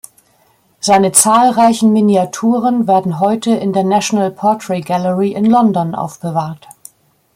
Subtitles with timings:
[0.79, 6.67] Seine zahlreichen Miniaturen werden heute in der National Portrait Gallery in London aufbewahrt.